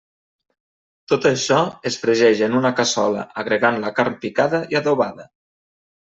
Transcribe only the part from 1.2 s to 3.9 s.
això es fregeix en una cassola agregant